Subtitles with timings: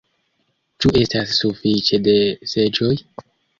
[0.85, 2.17] Ĉu estas suﬁĉe de
[2.57, 2.93] seĝoj?